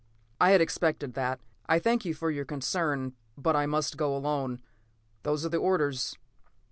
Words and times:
"I 0.39 0.49
had 0.49 0.61
expected 0.61 1.13
that. 1.13 1.39
I 1.69 1.77
thank 1.77 2.05
you 2.05 2.15
for 2.15 2.31
your 2.31 2.43
concern, 2.43 3.13
but 3.37 3.55
I 3.55 3.67
must 3.67 3.97
go 3.97 4.17
alone. 4.17 4.59
Those 5.21 5.45
are 5.45 5.49
the 5.49 5.57
orders. 5.57 6.17